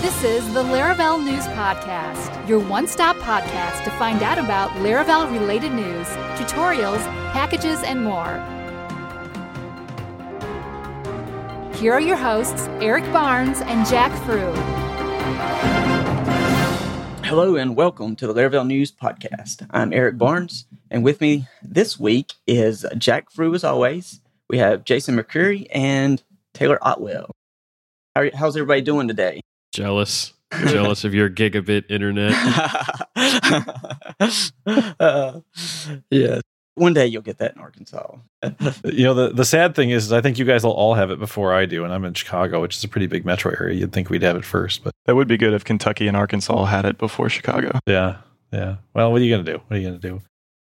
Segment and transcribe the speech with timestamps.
[0.00, 5.28] This is the Laravel News Podcast, your one stop podcast to find out about Laravel
[5.32, 6.06] related news,
[6.38, 8.36] tutorials, packages, and more.
[11.74, 14.54] Here are your hosts, Eric Barnes and Jack Fruh.
[17.24, 19.66] Hello and welcome to the Laravel News Podcast.
[19.70, 24.20] I'm Eric Barnes, and with me this week is Jack Fruh, as always.
[24.48, 26.22] We have Jason McCreary and
[26.54, 27.32] Taylor Otwell.
[28.14, 29.40] How's everybody doing today?
[29.78, 30.32] Jealous.
[30.66, 32.34] Jealous of your gigabit internet.
[34.98, 35.40] uh,
[36.10, 36.40] yeah.
[36.74, 38.16] One day you'll get that in Arkansas.
[38.84, 41.12] you know, the, the sad thing is, is, I think you guys will all have
[41.12, 43.74] it before I do, and I'm in Chicago, which is a pretty big metro area.
[43.74, 46.64] You'd think we'd have it first, but that would be good if Kentucky and Arkansas
[46.64, 47.78] had it before Chicago.
[47.86, 48.18] Yeah,
[48.52, 48.76] yeah.
[48.94, 49.60] Well, what are you gonna do?
[49.66, 50.22] What are you gonna do?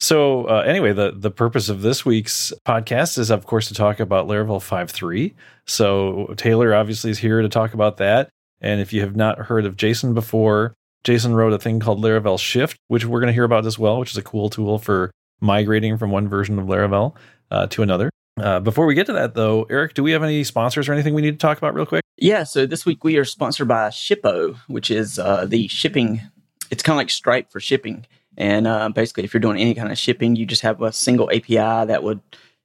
[0.01, 4.01] So uh, anyway, the the purpose of this week's podcast is, of course, to talk
[4.01, 5.35] about Laravel 5.3.
[5.67, 8.29] So Taylor obviously is here to talk about that.
[8.63, 12.39] And if you have not heard of Jason before, Jason wrote a thing called Laravel
[12.39, 15.11] Shift, which we're going to hear about as well, which is a cool tool for
[15.41, 17.15] migrating from one version of Laravel
[17.51, 18.09] uh, to another.
[18.41, 21.13] Uh, before we get to that, though, Eric, do we have any sponsors or anything
[21.13, 22.03] we need to talk about real quick?
[22.17, 26.23] Yeah, so this week we are sponsored by Shippo, which is uh, the shipping.
[26.71, 28.07] It's kind of like Stripe for shipping.
[28.39, 31.31] And uh, basically, if you're doing any kind of shipping, you just have a single
[31.31, 32.21] API that would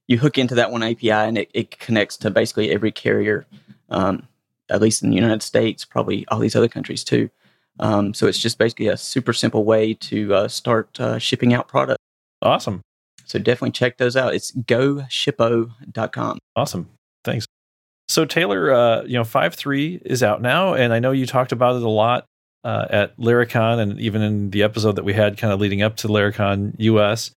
[0.07, 3.45] you hook into that one API, and it, it connects to basically every carrier
[3.89, 4.27] um,
[4.69, 7.29] at least in the United States, probably all these other countries too.
[7.79, 11.67] Um, so it's just basically a super simple way to uh, start uh, shipping out
[11.67, 11.99] product.
[12.41, 12.81] Awesome.
[13.25, 14.33] So definitely check those out.
[14.33, 16.39] It's goshippo.com.
[16.55, 16.89] Awesome.
[17.23, 17.45] Thanks.
[18.07, 21.51] So Taylor, uh, you know, five three is out now, and I know you talked
[21.51, 22.25] about it a lot
[22.63, 25.97] uh, at Laracon, and even in the episode that we had kind of leading up
[25.97, 27.31] to Laracon US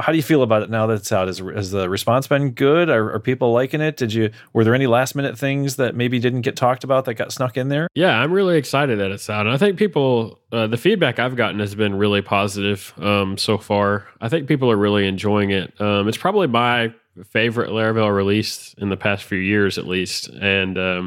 [0.00, 1.26] how do you feel about it now that it's out?
[1.26, 2.88] Has, has the response been good?
[2.88, 3.96] Are, are, people liking it?
[3.96, 7.14] Did you were there any last minute things that maybe didn't get talked about that
[7.14, 7.88] got snuck in there?
[7.94, 11.34] Yeah, I'm really excited that it's out, and I think people uh, the feedback I've
[11.34, 14.06] gotten has been really positive um, so far.
[14.20, 15.78] I think people are really enjoying it.
[15.80, 16.94] Um, it's probably my
[17.30, 21.06] favorite Laravel release in the past few years, at least, and um,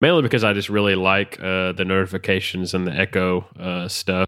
[0.00, 4.26] mainly because I just really like uh, the notifications and the echo uh, stuff.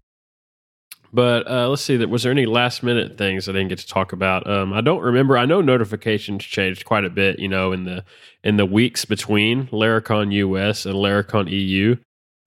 [1.15, 1.95] But uh, let's see.
[2.05, 4.45] Was there any last minute things I didn't get to talk about?
[4.49, 5.37] Um, I don't remember.
[5.37, 7.39] I know notifications changed quite a bit.
[7.39, 8.03] You know, in the
[8.43, 11.95] in the weeks between Laracon US and Laracon EU,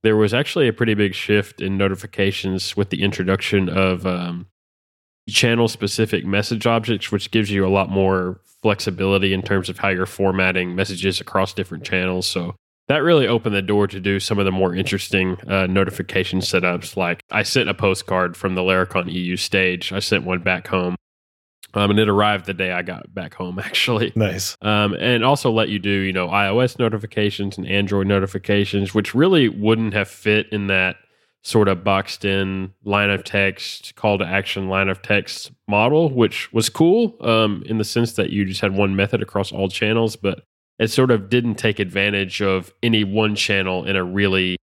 [0.03, 4.49] there was actually a pretty big shift in notifications with the introduction of um,
[5.31, 9.89] channel specific message objects, which gives you a lot more flexibility in terms of how
[9.89, 12.29] you're formatting messages across different channels.
[12.29, 12.55] So
[12.89, 16.97] that really opened the door to do some of the more interesting uh, notification setups.
[16.97, 19.93] Like I sent a postcard from the Laracon EU stage.
[19.93, 20.97] I sent one back home.
[21.75, 24.13] Um, and it arrived the day I got back home, actually.
[24.17, 24.57] Nice.
[24.63, 29.49] Um, and also let you do, you know, iOS notifications and Android notifications, which really
[29.51, 30.97] wouldn't have fit in that
[31.43, 36.51] sort of boxed in line of text, call to action line of text model, which
[36.55, 40.17] was cool um, in the sense that you just had one method across all channels.
[40.17, 40.43] But
[40.79, 44.59] it sort of didn't take advantage of any one channel in a really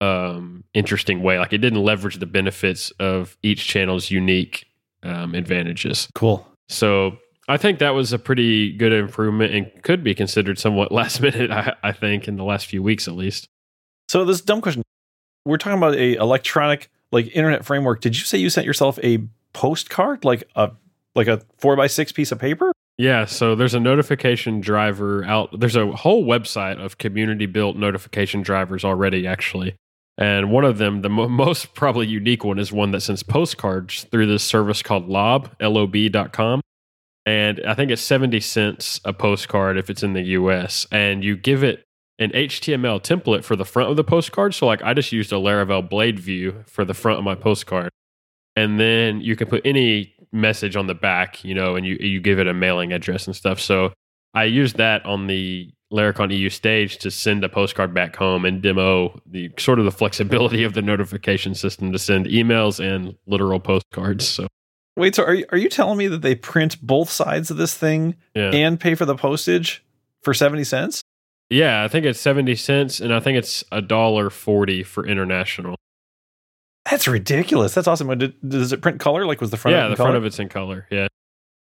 [0.00, 1.38] um, interesting way.
[1.38, 4.66] Like it didn't leverage the benefits of each channel's unique
[5.02, 6.08] um, advantages.
[6.14, 6.46] Cool.
[6.68, 11.20] So I think that was a pretty good improvement and could be considered somewhat last
[11.20, 11.50] minute.
[11.50, 13.48] I, I think in the last few weeks at least.
[14.08, 14.82] So this dumb question:
[15.44, 18.00] We're talking about a electronic like internet framework.
[18.00, 20.70] Did you say you sent yourself a postcard, like a
[21.14, 22.72] like a four by six piece of paper?
[22.98, 25.58] Yeah, so there's a notification driver out.
[25.58, 29.76] There's a whole website of community built notification drivers already, actually.
[30.18, 34.04] And one of them, the mo- most probably unique one, is one that sends postcards
[34.10, 36.60] through this service called lob, L-O-B.com.
[37.24, 40.86] And I think it's 70 cents a postcard if it's in the US.
[40.90, 41.84] And you give it
[42.18, 44.54] an HTML template for the front of the postcard.
[44.54, 47.90] So, like, I just used a Laravel blade view for the front of my postcard.
[48.56, 52.20] And then you can put any message on the back, you know, and you you
[52.20, 53.60] give it a mailing address and stuff.
[53.60, 53.92] So
[54.34, 58.60] I used that on the Laracon EU stage to send a postcard back home and
[58.60, 63.58] demo the sort of the flexibility of the notification system to send emails and literal
[63.58, 64.28] postcards.
[64.28, 64.46] So
[64.96, 67.74] wait, so are you, are you telling me that they print both sides of this
[67.74, 68.50] thing yeah.
[68.50, 69.84] and pay for the postage
[70.22, 71.02] for seventy cents?
[71.48, 75.76] Yeah, I think it's seventy cents, and I think it's a dollar forty for international.
[76.90, 77.74] That's ridiculous.
[77.74, 78.08] That's awesome.
[78.46, 79.26] Does it print color?
[79.26, 79.76] Like was the front?
[79.76, 80.08] Yeah, the color?
[80.08, 80.86] front of it's in color.
[80.90, 81.08] Yeah,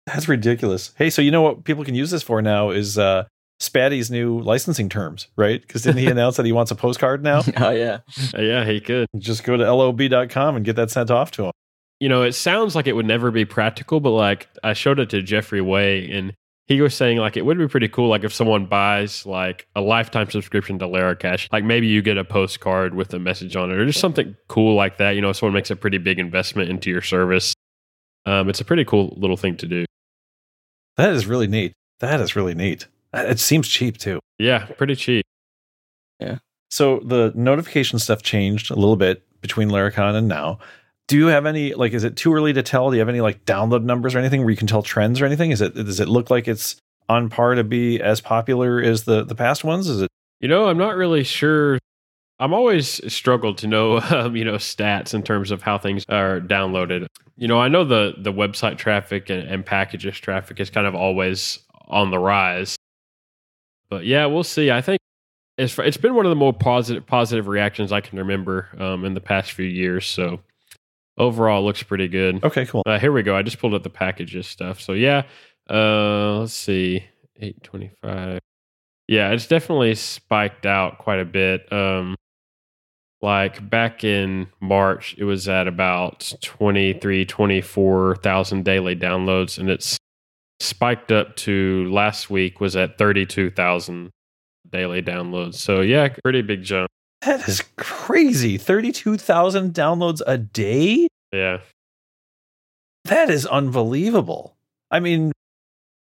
[0.07, 0.93] that's ridiculous.
[0.97, 3.25] Hey, so you know what people can use this for now is uh,
[3.61, 5.61] Spatie's new licensing terms, right?
[5.61, 7.43] Because didn't he announce that he wants a postcard now?
[7.59, 7.99] oh yeah,
[8.35, 11.53] uh, yeah, he could just go to lob.com and get that sent off to him.
[11.99, 15.11] You know, it sounds like it would never be practical, but like I showed it
[15.11, 16.33] to Jeffrey Way and
[16.71, 19.81] he was saying like it would be pretty cool like if someone buys like a
[19.81, 23.77] lifetime subscription to Laracasts, like maybe you get a postcard with a message on it
[23.77, 25.17] or just something cool like that.
[25.17, 27.55] You know, someone makes a pretty big investment into your service.
[28.25, 29.85] Um, it's a pretty cool little thing to do.
[30.97, 31.73] That is really neat.
[31.99, 32.87] That is really neat.
[33.13, 34.21] It seems cheap too.
[34.39, 35.25] Yeah, pretty cheap.
[36.21, 36.39] Yeah.
[36.71, 40.61] So the notification stuff changed a little bit between Laracon and now.
[41.11, 42.89] Do you have any like is it too early to tell?
[42.89, 45.27] Do you have any like download numbers or anything where you can tell trends or
[45.27, 45.51] anything?
[45.51, 46.77] Is it does it look like it's
[47.09, 49.89] on par to be as popular as the the past ones?
[49.89, 50.09] Is it
[50.39, 51.81] You know, I'm not really sure.
[52.39, 56.41] I'm always struggled to know, um, you know, stats in terms of how things are
[56.41, 57.07] downloaded.
[57.37, 60.95] You know, I know the the website traffic and, and packages traffic is kind of
[60.95, 61.59] always
[61.89, 62.77] on the rise.
[63.89, 64.71] But yeah, we'll see.
[64.71, 65.01] I think
[65.59, 69.15] it's it's been one of the more positive positive reactions I can remember um, in
[69.15, 70.07] the past few years.
[70.07, 70.39] So
[71.21, 72.43] overall, it looks pretty good.
[72.43, 72.67] okay?
[72.67, 72.83] Cool.
[72.87, 73.37] Uh, here we go.
[73.37, 74.81] I just pulled up the packages stuff.
[74.81, 75.23] So yeah,
[75.69, 77.05] uh, let's see,
[77.41, 78.41] eight twenty five.
[79.07, 81.73] Yeah, it's definitely spiked out quite a bit.
[81.73, 82.15] Um,
[83.23, 89.99] like back in March, it was at about 23, 24,000 daily downloads, and it's
[90.61, 94.11] spiked up to last week was at 32,000
[94.71, 95.55] daily downloads.
[95.55, 96.89] So yeah, pretty big jump.
[97.23, 98.57] That is crazy.
[98.57, 101.09] Thirty two thousand downloads a day.
[101.33, 101.59] Yeah.
[103.05, 104.57] That is unbelievable.
[104.91, 105.33] I mean,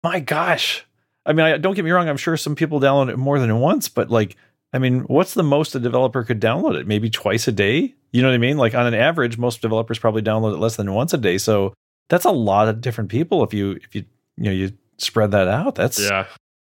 [0.03, 0.85] my gosh.
[1.25, 2.07] I mean, I, don't get me wrong.
[2.09, 4.35] I'm sure some people download it more than once, but like,
[4.73, 6.87] I mean, what's the most a developer could download it?
[6.87, 7.93] Maybe twice a day.
[8.11, 8.57] You know what I mean?
[8.57, 11.37] Like on an average, most developers probably download it less than once a day.
[11.37, 11.73] So
[12.09, 13.43] that's a lot of different people.
[13.43, 14.05] If you if you
[14.37, 16.25] you know you spread that out, that's Yeah.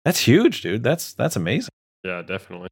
[0.04, 0.82] that's huge, dude.
[0.82, 1.70] That's that's amazing.
[2.04, 2.68] Yeah, definitely.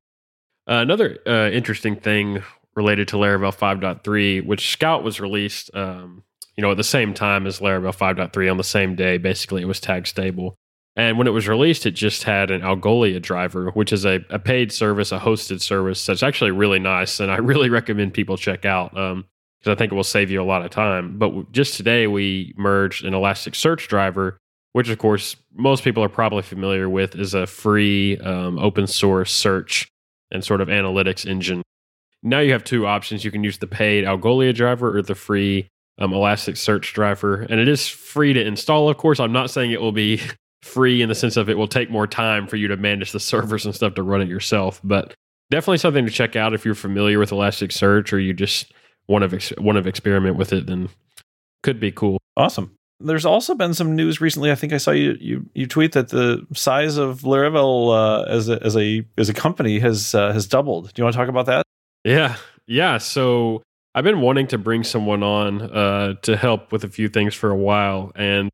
[0.69, 2.43] Uh, another uh, interesting thing
[2.75, 6.25] related to Laravel 5.3, which Scout was released, um,
[6.57, 9.17] you know, at the same time as Laravel 5.3 on the same day.
[9.17, 10.57] Basically, it was tag stable.
[10.97, 14.39] And when it was released, it just had an Algolia driver, which is a, a
[14.39, 17.21] paid service, a hosted service that's actually really nice.
[17.21, 19.25] And I really recommend people check out because
[19.67, 21.19] I think it will save you a lot of time.
[21.19, 24.39] But w- just today, we merged an Elasticsearch driver,
[24.73, 29.33] which, of course, most people are probably familiar with, is a free um, open source
[29.33, 29.89] search
[30.31, 31.63] and sort of analytics engine.
[32.23, 33.25] Now you have two options.
[33.25, 35.69] You can use the paid Algolia driver or the free
[35.99, 37.43] um, Elasticsearch driver.
[37.49, 39.21] And it is free to install, of course.
[39.21, 40.21] I'm not saying it will be
[40.63, 43.21] free in the sense of it will take more time for you to manage the
[43.21, 44.81] servers and stuff to run it yourself.
[44.83, 45.15] But
[45.51, 48.73] definitely something to check out if you're familiar with Elasticsearch or you just
[49.09, 50.67] want to ex- want to experiment with it.
[50.67, 50.89] Then
[51.63, 52.19] could be cool.
[52.37, 52.77] Awesome.
[52.99, 54.51] There's also been some news recently.
[54.51, 58.49] I think I saw you you, you tweet that the size of Laravel uh, as
[58.49, 60.93] a as a as a company has uh, has doubled.
[60.95, 61.65] Do you want to talk about that?
[62.05, 62.99] Yeah, yeah.
[62.99, 63.63] So
[63.95, 67.51] I've been wanting to bring someone on uh, to help with a few things for
[67.51, 68.51] a while, and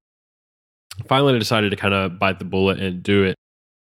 [1.06, 3.36] finally I decided to kind of bite the bullet and do it.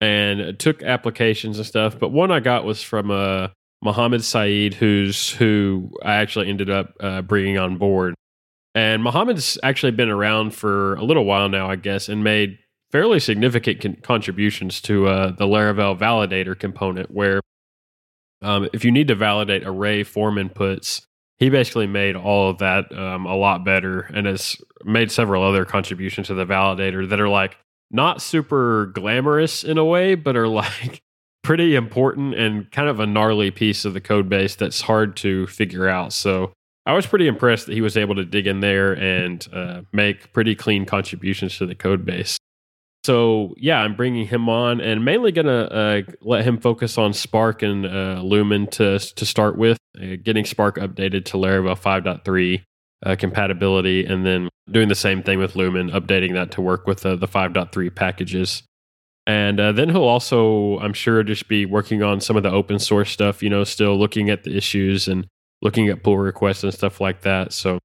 [0.02, 3.48] And took applications and stuff, but one I got was from uh,
[3.82, 8.14] Mohamed Said, who's who I actually ended up uh, bringing on board.
[8.76, 12.60] And Mohamed's actually been around for a little while now, I guess, and made
[12.92, 17.40] fairly significant con- contributions to uh, the Laravel validator component, where
[18.42, 21.06] um, if you need to validate array form inputs,
[21.38, 25.66] he basically made all of that um, a lot better and has made several other
[25.66, 27.58] contributions to the validator that are like
[27.92, 31.02] not super glamorous in a way, but are like
[31.44, 35.48] pretty important and kind of a gnarly piece of the code base that's hard to
[35.48, 36.12] figure out.
[36.12, 36.52] So
[36.86, 40.32] I was pretty impressed that he was able to dig in there and uh, make
[40.34, 42.38] pretty clean contributions to the code base.
[43.04, 47.62] So yeah, I'm bringing him on, and mainly gonna uh, let him focus on Spark
[47.62, 52.64] and uh, Lumen to to start with, uh, getting Spark updated to Laravel 5.3
[53.06, 57.06] uh, compatibility, and then doing the same thing with Lumen, updating that to work with
[57.06, 58.64] uh, the 5.3 packages.
[59.28, 63.10] And then he'll also, I'm sure, just be working on some of the open source
[63.10, 63.42] stuff.
[63.42, 65.28] You know, still looking at the issues and
[65.62, 67.54] looking at pull requests and stuff like that.
[67.54, 67.80] So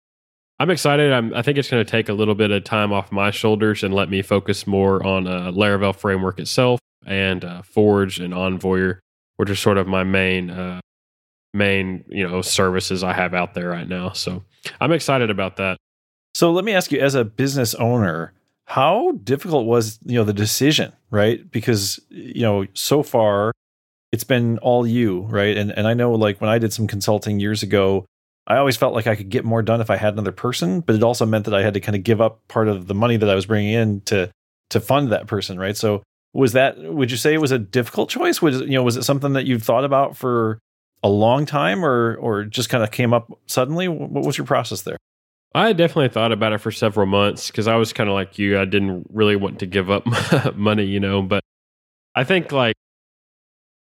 [0.58, 1.12] I'm excited.
[1.12, 3.82] I'm, I think it's going to take a little bit of time off my shoulders
[3.82, 8.98] and let me focus more on uh, Laravel framework itself and uh, Forge and Envoyer,
[9.36, 10.80] which are sort of my main uh,
[11.54, 14.10] main you know services I have out there right now.
[14.12, 14.44] So
[14.80, 15.78] I'm excited about that.
[16.34, 18.34] So let me ask you, as a business owner,
[18.66, 21.50] how difficult was you know the decision, right?
[21.50, 23.52] Because you know so far
[24.12, 25.56] it's been all you, right?
[25.56, 28.06] And and I know like when I did some consulting years ago,
[28.46, 30.96] I always felt like I could get more done if I had another person, but
[30.96, 33.16] it also meant that I had to kind of give up part of the money
[33.16, 34.30] that I was bringing in to
[34.70, 35.76] to fund that person, right?
[35.76, 36.02] So
[36.32, 38.40] was that would you say it was a difficult choice?
[38.42, 40.58] Was you know was it something that you've thought about for
[41.02, 43.88] a long time, or or just kind of came up suddenly?
[43.88, 44.96] What was your process there?
[45.54, 48.58] I definitely thought about it for several months because I was kind of like you.
[48.58, 50.06] I didn't really want to give up
[50.56, 51.42] money, you know, but
[52.14, 52.76] I think like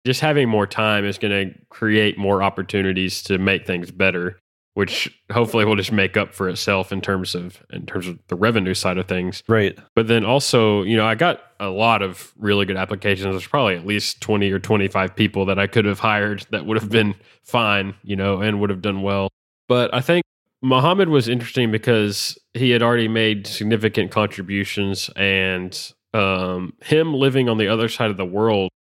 [0.05, 4.39] just having more time is going to create more opportunities to make things better,
[4.75, 8.37] which hopefully will just make up for itself in terms of in terms of the
[8.37, 9.43] revenue side of things.
[9.49, 9.79] Right.
[9.95, 13.33] But then also, you know, I got a lot of really good applications.
[13.33, 16.81] There's probably at least 20 or 25 people that I could have hired that would
[16.81, 19.31] have been fine, you know, and would have done well.
[19.69, 20.25] But I think
[20.61, 27.59] Mohamed was interesting because he had already made significant contributions and um, him living on
[27.59, 28.71] the other side of the world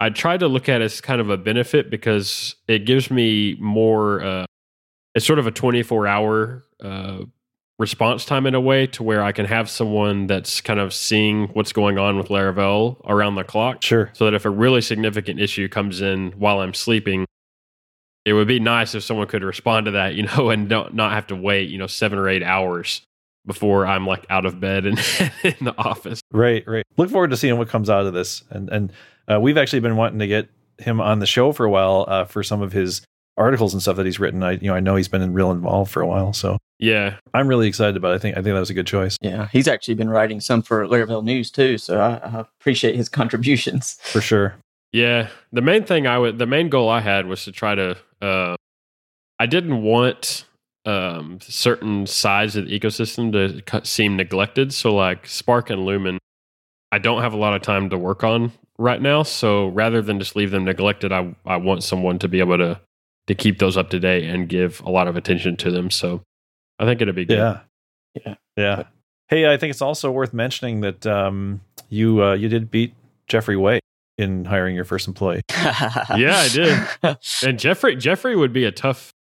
[0.00, 3.56] I try to look at it as kind of a benefit because it gives me
[3.60, 4.22] more.
[4.22, 4.46] Uh,
[5.14, 7.24] it's sort of a 24 hour uh,
[7.78, 11.48] response time in a way to where I can have someone that's kind of seeing
[11.48, 13.82] what's going on with Laravel around the clock.
[13.82, 14.10] Sure.
[14.12, 17.24] So that if a really significant issue comes in while I'm sleeping,
[18.24, 21.12] it would be nice if someone could respond to that, you know, and don't not
[21.12, 23.02] have to wait, you know, seven or eight hours
[23.46, 24.98] before I'm like out of bed and
[25.42, 26.20] in the office.
[26.32, 26.84] Right, right.
[26.96, 28.42] Look forward to seeing what comes out of this.
[28.50, 28.92] And and
[29.30, 32.24] uh, we've actually been wanting to get him on the show for a while uh,
[32.24, 33.02] for some of his
[33.36, 34.42] articles and stuff that he's written.
[34.42, 37.48] I you know I know he's been real involved for a while, so yeah, I'm
[37.48, 38.12] really excited about.
[38.12, 38.16] it.
[38.16, 40.62] I think I think that was a good choice Yeah, he's actually been writing some
[40.62, 43.98] for Laravel News too, so I, I appreciate his contributions.
[44.02, 44.56] for sure.
[44.92, 47.96] Yeah, the main thing I would, the main goal I had was to try to.
[48.22, 48.56] Uh,
[49.38, 50.46] I didn't want
[50.84, 54.72] um, certain sides of the ecosystem to seem neglected.
[54.72, 56.18] So, like Spark and Lumen,
[56.90, 59.22] I don't have a lot of time to work on right now.
[59.22, 62.80] So, rather than just leave them neglected, I I want someone to be able to
[63.26, 65.90] to keep those up to date and give a lot of attention to them.
[65.90, 66.22] So,
[66.78, 67.38] I think it'd be good.
[67.38, 67.60] Yeah,
[68.26, 68.34] Yeah.
[68.56, 68.82] yeah.
[69.28, 72.94] Hey, I think it's also worth mentioning that um, you uh, you did beat
[73.26, 73.80] Jeffrey Way
[74.16, 75.42] in hiring your first employee.
[75.52, 77.18] Yeah, I did.
[77.46, 79.12] And Jeffrey Jeffrey would be a tough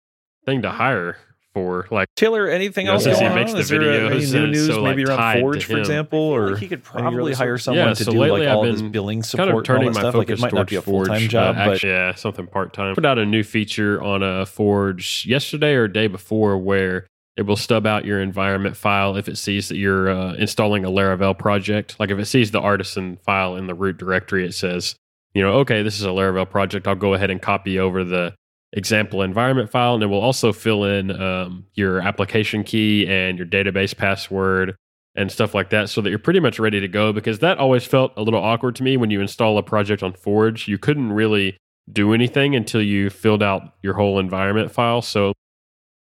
[0.44, 1.18] thing to hire
[1.56, 1.88] for.
[1.90, 3.56] Like, Taylor, anything else since going he makes on?
[3.56, 5.78] the Is there, uh, any videos new news so, maybe like, around tied Forge, for
[5.78, 8.70] example, or like he could probably hire someone Yeah, to so do like all of
[8.70, 10.14] his been billing kind support of and turning all that my stuff.
[10.16, 11.08] Like focus it might not towards be a full Forge.
[11.08, 12.94] time uh, job, but actually, yeah, something part time.
[12.94, 17.06] Put out a new feature on a Forge yesterday or day before where
[17.38, 20.90] it will stub out your environment file if it sees that you're uh, installing a
[20.90, 21.96] Laravel project.
[21.98, 24.94] Like if it sees the artisan file in the root directory, it says,
[25.32, 26.86] you know, okay, this is a Laravel project.
[26.86, 28.34] I'll go ahead and copy over the
[28.72, 33.46] example environment file, and it will also fill in um, your application key and your
[33.46, 34.76] database password
[35.14, 37.84] and stuff like that so that you're pretty much ready to go because that always
[37.84, 40.68] felt a little awkward to me when you install a project on Forge.
[40.68, 41.56] You couldn't really
[41.90, 45.00] do anything until you filled out your whole environment file.
[45.00, 45.32] So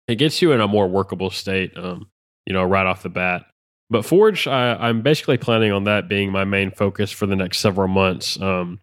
[0.07, 2.11] it gets you in a more workable state, um,
[2.47, 3.45] you know, right off the bat.
[3.91, 7.59] But Forge, I, I'm basically planning on that being my main focus for the next
[7.59, 8.41] several months.
[8.41, 8.81] Um,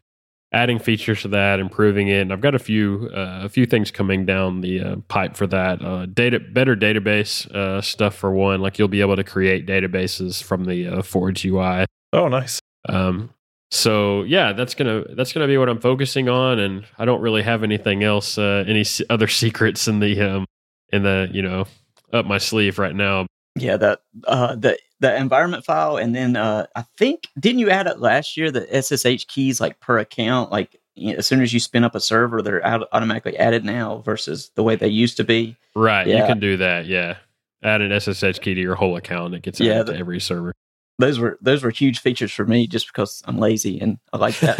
[0.51, 2.21] adding features to that, improving it.
[2.21, 5.47] And I've got a few uh, a few things coming down the uh, pipe for
[5.47, 5.81] that.
[5.83, 8.61] Uh, data better database uh, stuff for one.
[8.61, 11.85] Like you'll be able to create databases from the uh, Forge UI.
[12.13, 12.59] oh, nice.
[12.87, 13.31] Um,
[13.71, 17.43] so yeah, that's gonna that's gonna be what I'm focusing on, and I don't really
[17.43, 20.45] have anything else, uh, any s- other secrets in the um,
[20.91, 21.65] in the you know
[22.11, 23.27] up my sleeve right now.
[23.55, 27.87] Yeah, that uh, the the environment file, and then uh, I think didn't you add
[27.87, 28.51] it last year?
[28.51, 31.95] The SSH keys like per account, like you know, as soon as you spin up
[31.95, 35.55] a server, they're out, automatically added now versus the way they used to be.
[35.75, 36.85] Right, you can do that.
[36.85, 37.17] Yeah,
[37.63, 39.33] add an SSH key to your whole account.
[39.35, 40.53] It gets Yeah, added the- to every server.
[40.97, 44.37] Those were those were huge features for me, just because I'm lazy and I like
[44.41, 44.57] that.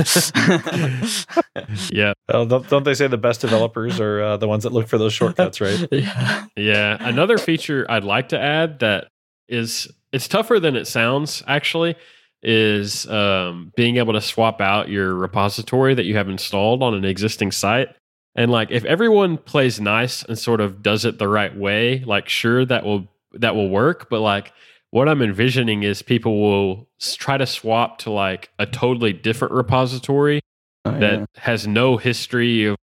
[1.91, 4.88] Yeah, Well, don't, don't they say the best developers are uh, the ones that look
[4.88, 5.86] for those shortcuts, right?
[5.91, 6.46] yeah.
[6.55, 6.98] yeah.
[7.01, 9.08] Another feature I'd like to add that
[9.50, 11.44] is it's tougher than it sounds.
[11.48, 11.96] Actually,
[12.42, 17.06] is um, being able to swap out your repository that you have installed on an
[17.06, 17.89] existing site.
[18.36, 22.30] And like, if everyone plays nice and sort of does it the right way, like,
[22.30, 24.10] sure that will that will work.
[24.10, 24.54] But like,
[24.92, 30.42] what I'm envisioning is people will try to swap to like a totally different repository
[30.86, 31.25] Oh, that yeah.
[31.36, 32.78] has no history of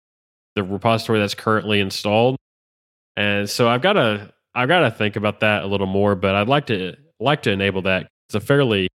[0.55, 2.37] the repository that's currently installed.
[3.17, 6.35] And so I've got to I've got to think about that a little more, but
[6.35, 8.09] I'd like to like to enable that.
[8.29, 8.89] It's a fairly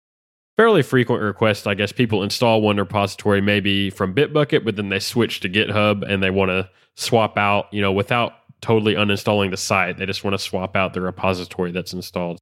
[0.56, 1.66] fairly frequent request.
[1.66, 6.08] I guess people install one repository maybe from Bitbucket, but then they switch to GitHub
[6.08, 9.98] and they want to swap out, you know, without totally uninstalling the site.
[9.98, 12.38] They just want to swap out the repository that's installed.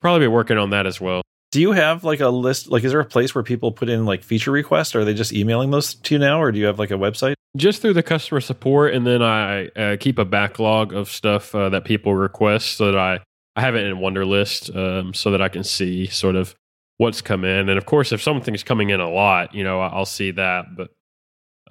[0.00, 1.22] Probably be working on that as well.
[1.50, 2.68] Do you have like a list?
[2.68, 4.94] Like, is there a place where people put in like feature requests?
[4.94, 6.94] Or are they just emailing those to you now, or do you have like a
[6.94, 7.34] website?
[7.56, 11.68] just through the customer support and then i uh, keep a backlog of stuff uh,
[11.68, 13.18] that people request so that i
[13.58, 16.54] i have it in Wunderlist um, so that i can see sort of
[16.96, 20.04] what's come in and of course if something's coming in a lot you know i'll
[20.06, 20.88] see that but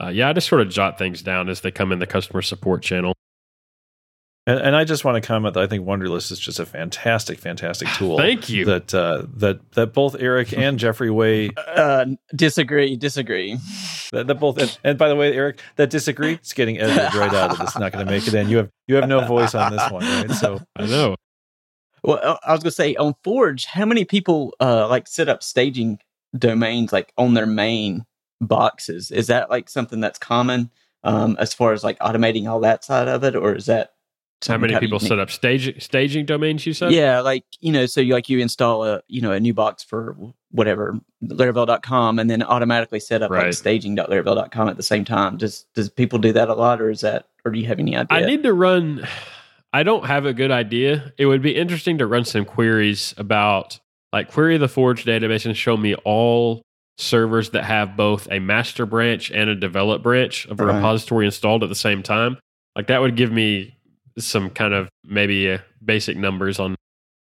[0.02, 2.42] uh, yeah i just sort of jot things down as they come in the customer
[2.42, 3.14] support channel
[4.48, 7.38] And, and I just want to comment that I think Wunderlist is just a fantastic,
[7.38, 8.18] fantastic tool.
[8.18, 8.64] Thank you.
[8.64, 13.58] That uh, that that both Eric and Jeffrey Way Uh, disagree, disagree.
[14.14, 17.34] that, that both and, and by the way, Eric, that disagree, it's getting edited right
[17.34, 17.78] out of this.
[17.78, 18.48] Not going to make it in.
[18.48, 20.32] You have you have no voice on this one, right?
[20.32, 21.16] So I know.
[22.08, 25.44] Well, uh, I was gonna say on Forge, how many people uh like set up
[25.44, 26.00] staging
[26.38, 28.06] domains like on their main
[28.42, 29.12] boxes?
[29.12, 30.72] Is that like something that's common
[31.04, 33.94] um as far as like automating all that side of it, or is that
[34.48, 35.10] How many people unique?
[35.10, 36.66] set up staging staging domains?
[36.66, 36.94] You said.
[36.94, 39.84] Yeah, like you know, so you like you install a you know a new box
[39.84, 40.16] for
[40.52, 43.54] whatever Laravel.com and then automatically set up like Right.
[43.54, 45.36] staging.laravel.com at the same time.
[45.36, 47.98] Does does people do that a lot, or is that, or do you have any
[47.98, 48.18] idea?
[48.18, 49.06] I need to run.
[49.78, 51.14] I don't have a good idea.
[51.20, 53.80] It would be interesting to run some queries about,
[54.12, 56.64] like, query the Forge database and show me all
[56.98, 60.78] servers that have both a master branch and a develop branch of a Right.
[60.78, 62.40] repository installed at the same time.
[62.76, 63.78] Like, that would give me
[64.18, 66.76] some kind of maybe uh, basic numbers on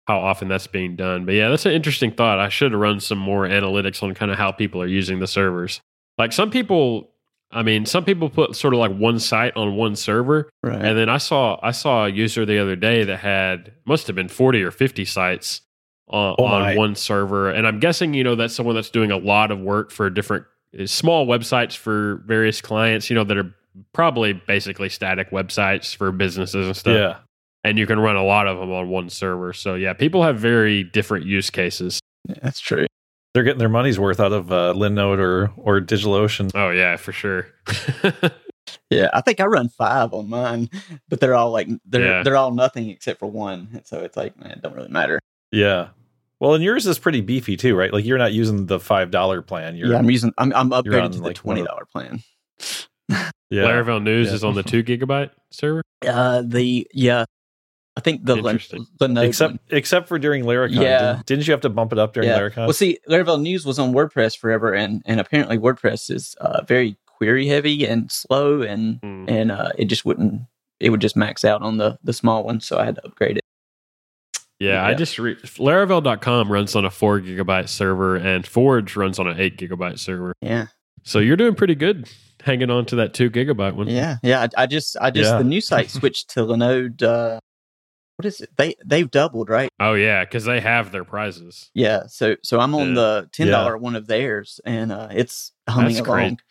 [0.08, 1.24] how often that's being done.
[1.24, 2.40] But yeah, that's an interesting thought.
[2.40, 5.80] I should run some more analytics on kind of how people are using the servers.
[6.18, 7.11] Like, some people.
[7.52, 10.82] I mean, some people put sort of like one site on one server, right.
[10.82, 14.16] and then I saw I saw a user the other day that had must have
[14.16, 15.60] been forty or fifty sites
[16.08, 19.18] on, Oh on one server, and I'm guessing you know that's someone that's doing a
[19.18, 20.46] lot of work for different
[20.78, 23.10] uh, small websites for various clients.
[23.10, 23.54] You know that are
[23.92, 26.94] probably basically static websites for businesses and stuff.
[26.94, 27.18] yeah,
[27.64, 29.52] and you can run a lot of them on one server.
[29.52, 32.00] So yeah, people have very different use cases.
[32.28, 32.86] Yeah, that's true.
[33.34, 36.50] They're getting their money's worth out of uh, Linode or or DigitalOcean.
[36.54, 37.46] Oh yeah, for sure.
[38.90, 40.70] Yeah, I think I run five on mine,
[41.08, 42.22] but they're all like they're Yeah.
[42.22, 43.68] they're all nothing except for one.
[43.72, 45.18] And so it's like, man, it don't really matter.
[45.50, 45.88] Yeah.
[46.40, 47.92] Well, and yours is pretty beefy too, right?
[47.92, 49.76] Like you're not using the five dollar plan.
[49.76, 51.66] You're yeah, I'm using I'm I'm you're upgraded on, to the like, one twenty of-
[51.66, 52.22] dollar plan.
[53.08, 53.30] yeah.
[53.64, 54.34] Laravel News Yeah.
[54.34, 55.82] is on the two gigabyte server.
[56.06, 57.24] Uh the yeah.
[57.96, 58.86] I think the Lin- Interesting.
[59.00, 59.58] Linode except one.
[59.70, 60.80] except for during Laracon.
[60.80, 60.98] Yeah.
[61.12, 62.38] Didn't, didn't you have to bump it up during yeah.
[62.38, 62.56] Laracon?
[62.58, 66.96] Well, see, Laravel News was on WordPress forever, and and apparently WordPress is uh, very
[67.06, 69.24] query heavy and slow, and Hmm.
[69.28, 70.42] and uh, it just wouldn't.
[70.80, 73.36] It would just max out on the the small one, so I had to upgrade
[73.36, 73.44] it.
[74.58, 74.96] Yeah, I Yeah.
[74.96, 79.56] just re- Laravel.com runs on a four gigabyte server and Forge runs on an eight
[79.58, 80.32] gigabyte server.
[80.40, 80.66] Yeah,
[81.02, 82.08] So you're doing pretty good
[82.44, 83.88] hanging on to that two gigabyte one.
[83.88, 84.42] yeah, yeah.
[84.56, 85.38] I, I just I just Yeah.
[85.38, 87.02] the new site switched to Linode.
[87.02, 87.38] Uh,
[88.22, 88.50] what is it?
[88.56, 89.68] They they've doubled, right?
[89.80, 91.70] Oh yeah, because they have their prizes.
[91.74, 92.06] Yeah.
[92.06, 92.94] So so I'm on Yeah.
[92.94, 96.18] the ten dollar one of theirs, and uh, it's humming That's along.
[96.28, 96.42] great.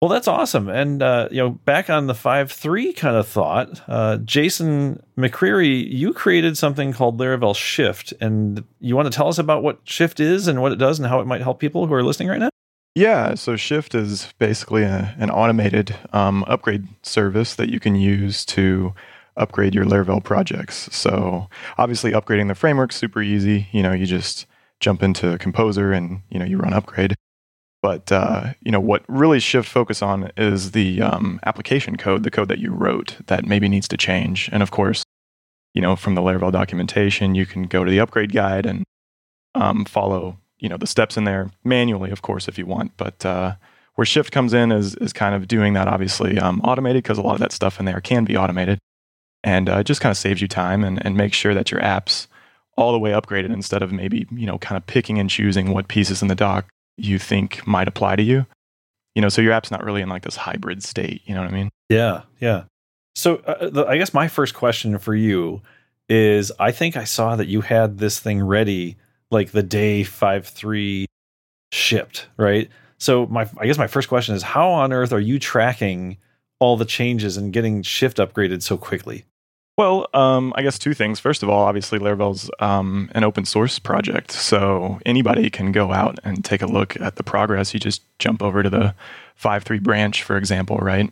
[0.00, 0.68] Well, that's awesome.
[0.68, 5.88] And uh, you know, back on the five three kind of thought, uh, Jason McCreary,
[5.88, 10.18] you created something called Laravel Shift, and you want to tell us about what Shift
[10.18, 12.40] is and what it does and how it might help people who are listening right
[12.40, 12.48] now.
[12.96, 18.44] Yeah, so Shift is basically a, an automated um, upgrade service that you can use
[18.46, 18.92] to
[19.36, 20.88] upgrade your Laravel projects.
[20.94, 23.68] So obviously, upgrading the framework's super easy.
[23.72, 24.46] You know, you just
[24.80, 27.14] jump into Composer and you know you run upgrade.
[27.82, 32.30] But uh, you know what really Shift focus on is the um, application code, the
[32.30, 34.48] code that you wrote that maybe needs to change.
[34.52, 35.02] And of course,
[35.74, 38.84] you know from the Laravel documentation, you can go to the upgrade guide and
[39.54, 42.96] um, follow you know the steps in there manually, of course, if you want.
[42.96, 43.54] But uh,
[43.96, 47.22] where Shift comes in is is kind of doing that obviously um, automated because a
[47.22, 48.78] lot of that stuff in there can be automated,
[49.44, 51.80] and uh, it just kind of saves you time and and makes sure that your
[51.80, 52.26] apps
[52.76, 55.88] all the way upgraded instead of maybe you know kind of picking and choosing what
[55.88, 58.46] pieces in the dock you think might apply to you.
[59.14, 61.22] You know, so your app's not really in like this hybrid state.
[61.26, 61.70] You know what I mean?
[61.88, 62.64] Yeah, yeah.
[63.14, 65.60] So uh, the, I guess my first question for you
[66.08, 68.96] is: I think I saw that you had this thing ready
[69.30, 71.06] like the day five three
[71.72, 72.70] shipped, right?
[72.98, 76.16] So my I guess my first question is: How on earth are you tracking
[76.58, 79.24] all the changes and getting Shift upgraded so quickly?
[79.78, 81.18] Well, um, I guess two things.
[81.18, 86.18] First of all, obviously Laravel's um, an open source project, so anybody can go out
[86.24, 87.72] and take a look at the progress.
[87.72, 88.94] You just jump over to the
[89.42, 91.10] 5.3 branch, for example, right?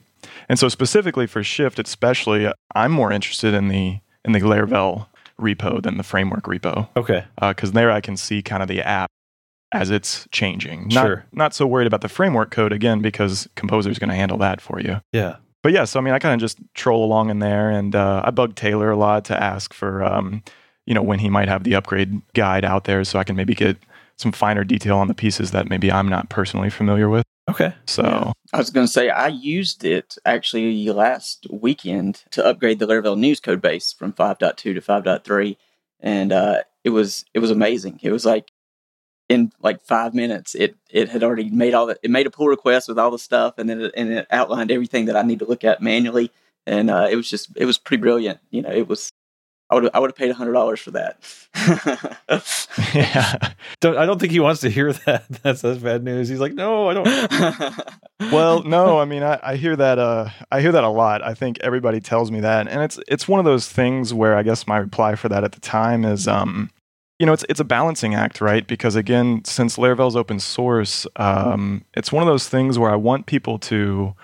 [0.48, 5.06] And so specifically for Shift, especially, I'm more interested in the in the Laravel
[5.40, 9.10] repo than the framework repo Okay, because there I can see kind of the app
[9.72, 10.88] as it's changing.
[10.88, 11.24] Not, Sure.
[11.32, 14.60] Not so worried about the framework code again because Composer is going to handle that
[14.60, 17.38] for you yeah, but yeah, so I mean, I kind of just troll along in
[17.38, 20.42] there, and uh, I bug Taylor a lot to ask for, um,
[20.86, 23.54] you know, when he might have the upgrade guide out there, so I can maybe
[23.54, 23.76] get
[24.16, 27.24] some finer detail on the pieces that maybe I'm not personally familiar with.
[27.48, 28.32] okay, So Yeah.
[28.52, 33.16] I was going to say I used it actually last weekend to upgrade the Laravel
[33.16, 35.56] news code base from 5.2 to 5.3
[36.00, 38.00] and uh, it was it was amazing.
[38.02, 38.50] It was like
[39.30, 42.48] in like 5 minutes it it had already made all the it made a pull
[42.48, 45.38] request with all the stuff and then it, and it outlined everything that I need
[45.38, 46.30] to look at manually
[46.66, 48.38] and uh, it was just it was pretty brilliant.
[48.50, 49.10] You know, it was
[49.70, 51.22] I would I would have paid hundred dollars for that.
[52.94, 53.52] yeah.
[53.80, 55.28] Don't, I don't think he wants to hear that.
[55.42, 56.28] That's that's bad news.
[56.28, 57.78] He's like, no, I don't.
[58.32, 59.98] well, no, I mean, I, I hear that.
[59.98, 61.22] Uh, I hear that a lot.
[61.22, 64.42] I think everybody tells me that, and it's it's one of those things where I
[64.42, 66.70] guess my reply for that at the time is, um,
[67.20, 68.66] you know, it's it's a balancing act, right?
[68.66, 73.26] Because again, since Laravel's open source, um, it's one of those things where I want
[73.26, 74.14] people to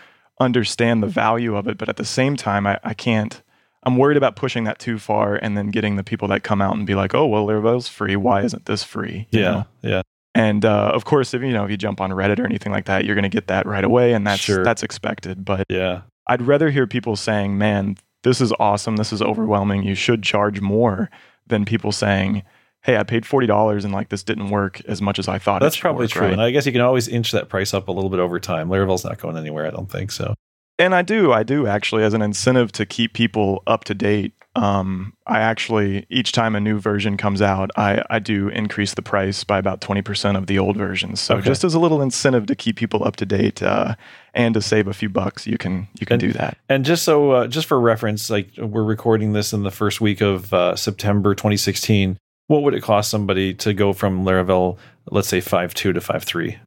[0.41, 3.43] understand the value of it, but at the same time, I, I can't.
[3.83, 6.75] I'm worried about pushing that too far and then getting the people that come out
[6.75, 8.17] and be like, "Oh, well, Laravel's free.
[8.17, 9.67] Why isn't this free?" You yeah, know?
[9.83, 10.03] yeah.
[10.35, 12.87] And uh, of course, if you know if you jump on Reddit or anything like
[12.87, 14.65] that, you're going to get that right away, and that's Sure.
[14.65, 15.45] that's expected.
[15.45, 16.01] But Yeah.
[16.27, 18.97] I'd rather hear people saying, "Man, this is awesome.
[18.97, 19.83] This is overwhelming.
[19.83, 21.11] You should charge more,"
[21.47, 22.43] than people saying,
[22.83, 25.61] "Hey, I paid forty dollars and like this didn't work as much as I thought."
[25.61, 26.23] That's probably work," true.
[26.23, 26.33] right?
[26.33, 28.69] And I guess you can always inch that price up a little bit over time.
[28.69, 30.35] Laravel's not going anywhere, I don't think so.
[30.79, 34.33] And I do, I do actually, as an incentive to keep people up to date.
[34.57, 39.03] Um, I actually each time a new version comes out, I, I do increase the
[39.03, 41.15] price by about twenty percent of the old version.
[41.17, 41.45] So Okay.
[41.47, 43.97] just as a little incentive to keep people up to date uh,
[44.33, 46.57] and to save a few bucks, you can you can And- do that.
[46.71, 50.23] And just so, uh, just for reference, like we're recording this in the first week
[50.23, 52.17] of uh, September 2016.
[52.49, 54.79] What would it cost somebody to go from Laravel,
[55.11, 56.59] let's say 5.2 to five 5.3?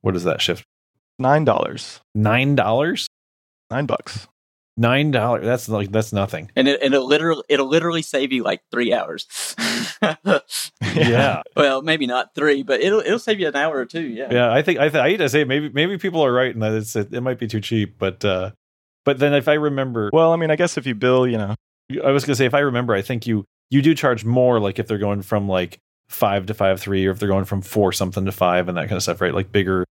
[0.00, 0.64] What is that shift?
[1.18, 3.08] Nine dollars, Nine dollars?
[3.70, 4.28] nine bucks.
[4.76, 5.44] Nine dollars?
[5.44, 6.50] That's like that's nothing.
[6.54, 9.26] and it, and it'll literally it'll literally save you like three hours.
[10.94, 14.02] Yeah, well, maybe not three, but it'll it'll save you an hour or two.
[14.02, 14.28] Yeah.
[14.30, 14.52] yeah.
[14.52, 16.72] I think I, th- I hate to say maybe maybe people are right and that
[16.72, 18.52] it's it, might be too cheap, but uh,
[19.04, 21.54] but then if I remember, Well, I mean, I guess if you bill, you know,
[22.04, 24.78] I was gonna say if I remember, I think you you do charge more like
[24.78, 25.78] if they're going from like
[26.08, 28.82] five to five three, or if they're going from four something to five and that
[28.88, 29.34] kind of stuff, right?
[29.34, 29.84] Like bigger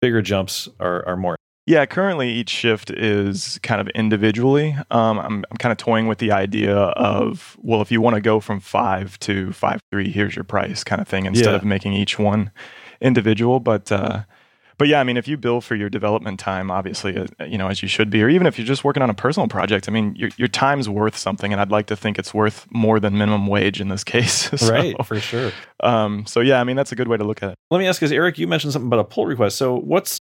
[0.00, 1.36] bigger jumps are are more.
[1.68, 4.76] Yeah, currently each shift is kind of individually.
[4.92, 8.20] Um, I'm, I'm kind of toying with the idea of, well, if you want to
[8.20, 11.56] go from five to five three, here's your price, kind of thing, instead Yeah.
[11.56, 12.52] of making each one
[13.00, 13.58] individual.
[13.58, 14.22] But uh,
[14.78, 17.68] but yeah, I mean, if you bill for your development time, obviously, uh, you know,
[17.68, 19.92] as you should be, or even if you're just working on a personal project, I
[19.92, 23.16] mean, your your time's worth something, and I'd like to think it's worth more than
[23.16, 24.50] minimum wage in this case.
[24.56, 25.52] So, right, for sure.
[25.80, 27.56] Um, so yeah, I mean, that's a good way to look at it.
[27.70, 29.56] Let me ask, because Eric, you mentioned something about a pull request.
[29.58, 30.18] So what's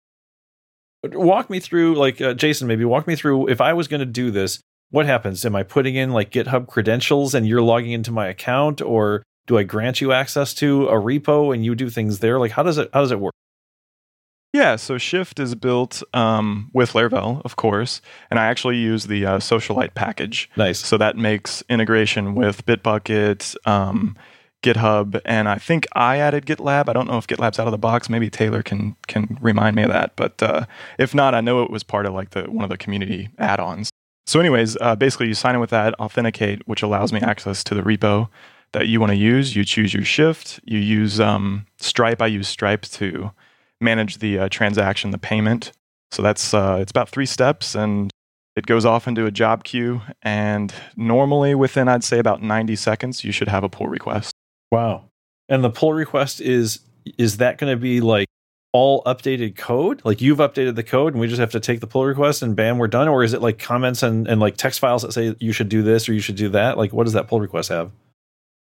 [1.04, 3.50] walk me through, like uh, Jason, maybe walk me through.
[3.50, 5.46] If I was going to do this, what happens?
[5.46, 9.58] Am I putting in like GitHub credentials and you're logging into my account, or do
[9.58, 12.40] I grant you access to a repo and you do things there?
[12.40, 13.34] Like how does it how does it work?
[14.54, 19.26] Yeah, so Shift is built um, with Laravel, of course, and I actually use the
[19.26, 20.48] uh, Socialite package.
[20.56, 20.80] Nice.
[20.80, 24.16] So that makes integration with Bitbucket, um,
[24.62, 26.88] GitHub, and I think I added GitLab.
[26.88, 28.10] I don't know if GitLab's out of the box.
[28.10, 30.16] Maybe Taylor can can remind me of that.
[30.16, 30.68] But uh,
[31.00, 33.90] if not, I know it was part of like the one of the community add-ons.
[34.26, 37.76] So, anyways, uh, basically you sign in with that, authenticate, which allows me access to
[37.76, 38.30] the repo
[38.72, 39.56] that you want to use.
[39.56, 40.60] You choose your shift.
[40.64, 42.22] You use um, Stripe.
[42.22, 43.32] I use Stripe to
[43.84, 45.72] manage the uh, transaction, the payment.
[46.12, 48.12] So that's uh, it's about three steps, and
[48.56, 50.02] it goes off into a job queue.
[50.22, 54.34] And normally, within I'd say about 90 seconds, you should have a pull request.
[54.72, 55.06] Wow.
[55.50, 56.80] And the pull request is
[57.18, 58.28] is that going to be like
[58.72, 60.02] all updated code?
[60.04, 62.56] Like you've updated the code and we just have to take the pull request and
[62.56, 63.08] bam, we're done?
[63.08, 65.84] Or is it like comments and, and like text files that say you should do
[65.84, 66.78] this or you should do that?
[66.78, 67.92] Like what does that pull request have?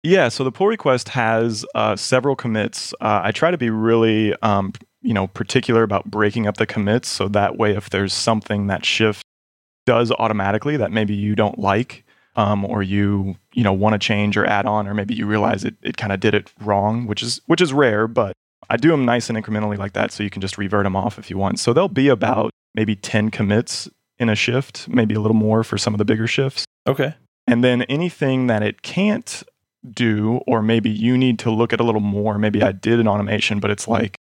[0.02, 2.94] Yeah, so the pull request has uh, several commits.
[3.02, 7.08] Uh, I try to be really, um, you know, particular about breaking up the commits,
[7.08, 9.22] so that way, if there's something that Shift
[9.86, 12.04] does automatically that maybe you don't like,
[12.36, 15.64] um, or you, you know, want to change or add on, or maybe you realize
[15.64, 18.32] it, it kind of did it wrong, which is which is rare, but
[18.68, 21.18] I do them nice and incrementally like that, so you can just revert them off
[21.18, 21.58] if you want.
[21.58, 25.78] So there'll be about maybe ten commits in a shift, maybe a little more for
[25.78, 26.66] some of the bigger shifts.
[26.86, 27.14] Okay.
[27.46, 29.42] And then anything that it can't
[29.90, 32.38] do, or maybe you need to look at a little more.
[32.38, 34.16] Maybe I did an automation, but it's like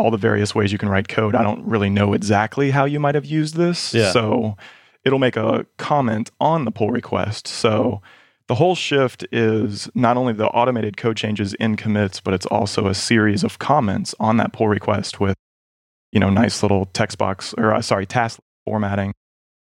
[0.00, 1.34] all the various ways you can write code.
[1.34, 3.94] I don't really know exactly how you might have used this.
[3.94, 4.12] Yeah.
[4.12, 4.56] So
[5.04, 7.46] it'll make a comment on the pull request.
[7.46, 8.02] So
[8.48, 12.88] the whole shift is not only the automated code changes in commits, but it's also
[12.88, 15.36] a series of comments on that pull request with,
[16.12, 19.12] you know, nice little text box or uh, sorry, task formatting.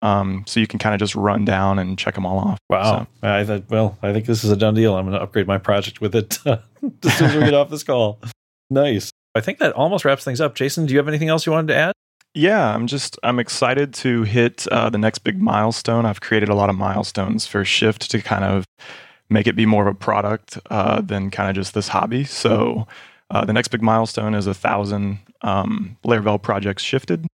[0.02, 2.58] Um, so you can kind of just run down and check them all off.
[2.70, 3.06] Wow.
[3.22, 4.96] I thought, well, I think this is a done deal.
[4.96, 7.82] I'm going to upgrade my project with it as soon as we get off this
[7.82, 8.18] call.
[8.70, 9.10] Nice.
[9.34, 10.54] I think that almost wraps things up.
[10.54, 11.92] Jason, do you have anything else you wanted to add?
[12.34, 16.06] Yeah, I'm just I'm excited to hit uh, the next big milestone.
[16.06, 18.64] I've created a lot of milestones for Shift to kind of
[19.28, 22.24] make it be more of a product uh, than kind of just this hobby.
[22.24, 22.86] So
[23.30, 27.26] uh, the next big milestone is a thousand um, Laravel projects shifted.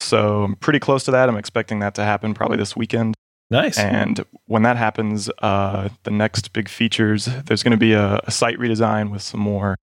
[0.00, 1.28] So I'm pretty close to that.
[1.28, 3.14] I'm expecting that to happen probably this weekend.
[3.50, 3.78] Nice.
[3.78, 8.30] And when that happens, uh, the next big features, there's going to be a, a,
[8.30, 9.76] site redesign with some more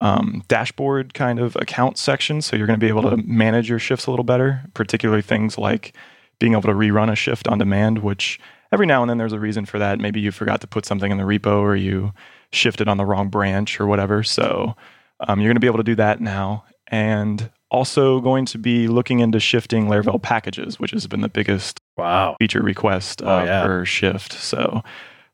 [0.00, 2.40] um, dashboard kind of account section.
[2.40, 5.58] So you're going to be able to manage your shifts a little better, particularly things
[5.58, 5.94] like
[6.38, 8.38] being able to rerun a shift on demand, which
[8.72, 9.98] every now and then there's a reason for that.
[9.98, 12.12] Maybe you forgot to put something in the repo or you
[12.52, 14.22] shifted on the wrong branch or whatever.
[14.22, 14.76] So
[15.20, 16.64] um, you're going to be able to do that now.
[16.86, 21.80] And also going to be looking into shifting Laravel packages, which has been the biggest
[21.96, 23.64] wow feature request uh, oh, yeah.
[23.64, 24.32] for Shift.
[24.32, 24.82] So,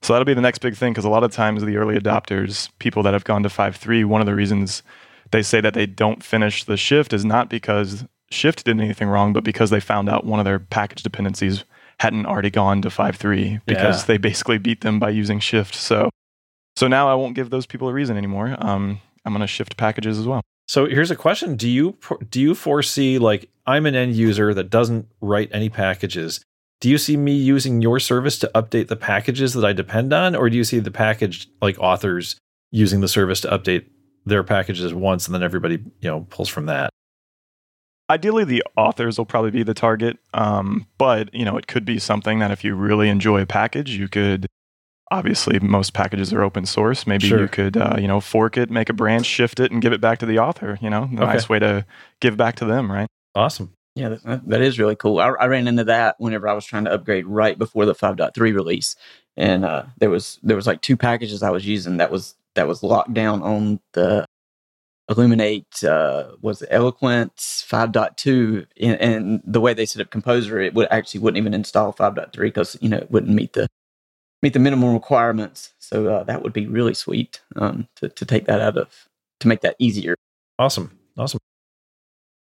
[0.04, 2.68] so that'll be the next big thing because a lot of times the early adopters,
[2.78, 4.82] people that have gone to 5.3, one of the reasons
[5.30, 9.32] they say that they don't finish the shift is not because Shift did anything wrong,
[9.32, 11.64] but because they found out one of their package dependencies
[12.00, 14.06] hadn't already gone to 5.3 because yeah.
[14.06, 15.74] they basically beat them by using Shift.
[15.74, 16.10] So,
[16.76, 18.56] so now I won't give those people a reason anymore.
[18.58, 20.42] Um, I'm going to shift packages as well.
[20.68, 21.96] So here's a question: Do you
[22.28, 26.44] do you foresee like I'm an end user that doesn't write any packages?
[26.84, 30.36] Do you see me using your service to update the packages that I depend on,
[30.36, 32.36] or do you see the package like authors
[32.72, 33.86] using the service to update
[34.26, 36.90] their packages once, and then everybody you know pulls from that?
[38.10, 41.98] Ideally, the authors will probably be the target, um, but you know it could be
[41.98, 44.46] something that if you really enjoy a package, you could
[45.10, 47.06] obviously most packages are open source.
[47.06, 47.40] Maybe sure.
[47.40, 50.02] you could, uh, you know, fork it, make a branch, shift it, and give it
[50.02, 50.78] back to the author.
[50.82, 51.16] You know, a okay.
[51.16, 51.86] nice way to
[52.20, 53.08] give back to them, right?
[53.34, 53.72] Awesome.
[53.94, 55.20] Yeah, that, that is really cool.
[55.20, 58.37] I, I, ran into that whenever I was trying to upgrade right before the 5.3
[58.37, 58.96] release,
[59.37, 62.66] and uh, there was there was like two packages I was using that was that
[62.66, 64.26] was locked down on the
[65.09, 70.88] Illuminate uh, was Eloquent 5.2, and, and the way they set up Composer, it would
[70.90, 73.68] actually wouldn't even install 5.3 because you know it wouldn't meet the
[74.42, 75.72] meet the minimum requirements.
[75.78, 79.46] So uh, that would be really sweet um, to to take that out of to
[79.46, 80.16] make that easier.
[80.59, 81.38] Awesome, awesome.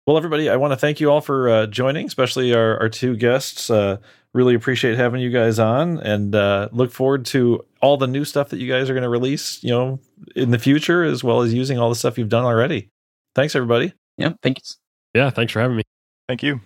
[0.06, 3.16] Well, everybody, I want to thank you all for uh, joining, especially our, our two
[3.16, 3.70] guests.
[3.70, 3.98] Uh,
[4.34, 8.48] really appreciate having you guys on, and uh, look forward to all the new stuff
[8.48, 9.62] that you guys are going to release.
[9.62, 10.00] You know,
[10.34, 12.88] in the future, as well as using all the stuff you've done already.
[13.36, 13.92] Thanks, everybody.
[14.18, 14.78] Yeah, thanks.
[15.14, 15.84] Yeah, thanks for having me.
[16.28, 16.60] Thank you.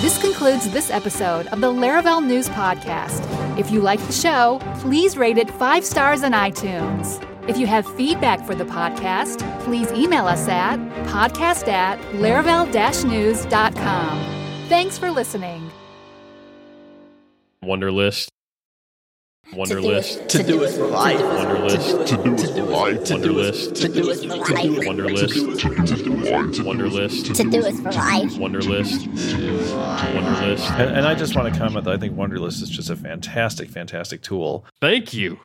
[0.00, 3.58] This concludes this episode of the Laravel News Podcast.
[3.58, 7.20] If you like the show, please rate it five stars on iTunes.
[7.46, 10.78] If you have feedback for the podcast, please email us at
[11.08, 14.68] podcast at laravel-news.com.
[14.68, 15.70] Thanks for listening.
[17.62, 18.28] Wunderlist.
[19.52, 20.26] Wunderlist.
[20.28, 21.20] To do it for life.
[21.20, 22.06] Wunderlist.
[22.06, 22.98] To do it for life.
[23.00, 23.74] Wunderlist.
[23.74, 24.40] To do it for life.
[24.86, 25.34] Wunderlist.
[26.64, 27.34] Wunderlist.
[27.34, 28.32] To do it for life.
[28.32, 29.06] Wunderlist.
[30.14, 30.70] Wunderlist.
[30.78, 33.68] And, and I just want to comment that I think Wunderlist is just a fantastic,
[33.68, 34.64] fantastic tool.
[34.80, 35.40] Thank you.